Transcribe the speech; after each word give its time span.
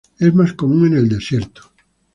Es 0.17 0.33
más 0.33 0.53
común 0.53 0.87
en 0.87 0.97
el 0.97 1.09
desierto. 1.09 1.61